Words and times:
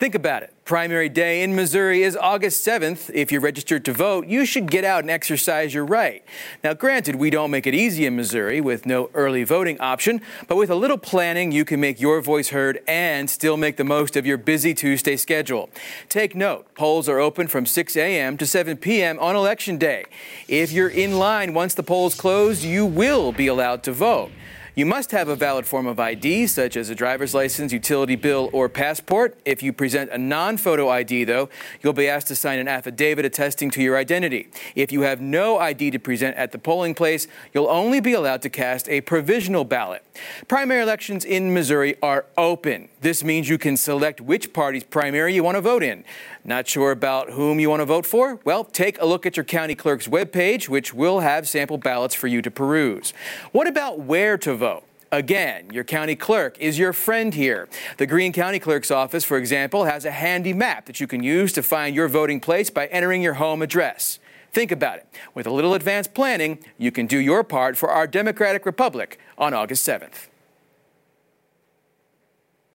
Think 0.00 0.14
about 0.14 0.42
it. 0.42 0.54
Primary 0.64 1.10
day 1.10 1.42
in 1.42 1.54
Missouri 1.54 2.02
is 2.02 2.16
August 2.16 2.66
7th. 2.66 3.10
If 3.12 3.30
you're 3.30 3.42
registered 3.42 3.84
to 3.84 3.92
vote, 3.92 4.26
you 4.26 4.46
should 4.46 4.70
get 4.70 4.82
out 4.82 5.00
and 5.00 5.10
exercise 5.10 5.74
your 5.74 5.84
right. 5.84 6.24
Now, 6.64 6.72
granted, 6.72 7.16
we 7.16 7.28
don't 7.28 7.50
make 7.50 7.66
it 7.66 7.74
easy 7.74 8.06
in 8.06 8.16
Missouri 8.16 8.62
with 8.62 8.86
no 8.86 9.10
early 9.12 9.44
voting 9.44 9.78
option, 9.78 10.22
but 10.48 10.56
with 10.56 10.70
a 10.70 10.74
little 10.74 10.96
planning, 10.96 11.52
you 11.52 11.66
can 11.66 11.80
make 11.80 12.00
your 12.00 12.22
voice 12.22 12.48
heard 12.48 12.80
and 12.88 13.28
still 13.28 13.58
make 13.58 13.76
the 13.76 13.84
most 13.84 14.16
of 14.16 14.24
your 14.24 14.38
busy 14.38 14.72
Tuesday 14.72 15.18
schedule. 15.18 15.68
Take 16.08 16.34
note, 16.34 16.74
polls 16.74 17.06
are 17.06 17.18
open 17.18 17.46
from 17.46 17.66
6 17.66 17.94
a.m. 17.94 18.38
to 18.38 18.46
7 18.46 18.78
p.m. 18.78 19.18
on 19.18 19.36
Election 19.36 19.76
Day. 19.76 20.06
If 20.48 20.72
you're 20.72 20.88
in 20.88 21.18
line 21.18 21.52
once 21.52 21.74
the 21.74 21.82
polls 21.82 22.14
close, 22.14 22.64
you 22.64 22.86
will 22.86 23.32
be 23.32 23.48
allowed 23.48 23.82
to 23.82 23.92
vote. 23.92 24.30
You 24.76 24.86
must 24.86 25.10
have 25.10 25.28
a 25.28 25.34
valid 25.34 25.66
form 25.66 25.86
of 25.88 25.98
ID, 25.98 26.46
such 26.46 26.76
as 26.76 26.90
a 26.90 26.94
driver's 26.94 27.34
license, 27.34 27.72
utility 27.72 28.14
bill, 28.14 28.50
or 28.52 28.68
passport. 28.68 29.36
If 29.44 29.64
you 29.64 29.72
present 29.72 30.12
a 30.12 30.18
non 30.18 30.56
photo 30.56 30.88
ID, 30.88 31.24
though, 31.24 31.48
you'll 31.82 31.92
be 31.92 32.06
asked 32.08 32.28
to 32.28 32.36
sign 32.36 32.60
an 32.60 32.68
affidavit 32.68 33.24
attesting 33.24 33.70
to 33.72 33.82
your 33.82 33.96
identity. 33.96 34.48
If 34.76 34.92
you 34.92 35.00
have 35.02 35.20
no 35.20 35.58
ID 35.58 35.90
to 35.90 35.98
present 35.98 36.36
at 36.36 36.52
the 36.52 36.58
polling 36.58 36.94
place, 36.94 37.26
you'll 37.52 37.68
only 37.68 38.00
be 38.00 38.12
allowed 38.12 38.42
to 38.42 38.48
cast 38.48 38.88
a 38.88 39.00
provisional 39.00 39.64
ballot. 39.64 40.04
Primary 40.46 40.82
elections 40.82 41.24
in 41.24 41.52
Missouri 41.52 41.96
are 42.00 42.26
open. 42.36 42.88
This 43.00 43.24
means 43.24 43.48
you 43.48 43.58
can 43.58 43.76
select 43.76 44.20
which 44.20 44.52
party's 44.52 44.84
primary 44.84 45.34
you 45.34 45.42
want 45.42 45.56
to 45.56 45.62
vote 45.62 45.82
in. 45.82 46.04
Not 46.44 46.68
sure 46.68 46.90
about 46.90 47.30
whom 47.30 47.60
you 47.60 47.68
want 47.68 47.80
to 47.80 47.86
vote 47.86 48.06
for? 48.06 48.40
Well, 48.44 48.64
take 48.64 49.00
a 49.00 49.06
look 49.06 49.26
at 49.26 49.36
your 49.36 49.44
county 49.44 49.74
clerk's 49.74 50.06
webpage, 50.06 50.68
which 50.68 50.94
will 50.94 51.20
have 51.20 51.48
sample 51.48 51.78
ballots 51.78 52.14
for 52.14 52.28
you 52.28 52.40
to 52.42 52.50
peruse. 52.50 53.12
What 53.52 53.66
about 53.66 54.00
where 54.00 54.38
to 54.38 54.54
vote? 54.54 54.69
Again, 55.12 55.70
your 55.72 55.82
county 55.82 56.14
clerk 56.14 56.56
is 56.60 56.78
your 56.78 56.92
friend 56.92 57.34
here. 57.34 57.68
The 57.96 58.06
Greene 58.06 58.32
County 58.32 58.60
Clerk's 58.60 58.92
Office, 58.92 59.24
for 59.24 59.38
example, 59.38 59.84
has 59.84 60.04
a 60.04 60.12
handy 60.12 60.52
map 60.52 60.86
that 60.86 61.00
you 61.00 61.08
can 61.08 61.24
use 61.24 61.52
to 61.54 61.64
find 61.64 61.96
your 61.96 62.06
voting 62.06 62.38
place 62.38 62.70
by 62.70 62.86
entering 62.86 63.20
your 63.20 63.34
home 63.34 63.60
address. 63.60 64.20
Think 64.52 64.70
about 64.70 64.98
it. 64.98 65.08
With 65.34 65.48
a 65.48 65.50
little 65.50 65.74
advanced 65.74 66.14
planning, 66.14 66.60
you 66.78 66.92
can 66.92 67.06
do 67.06 67.18
your 67.18 67.42
part 67.42 67.76
for 67.76 67.90
our 67.90 68.06
democratic 68.06 68.64
republic 68.64 69.18
on 69.36 69.52
August 69.52 69.84
7th. 69.84 70.28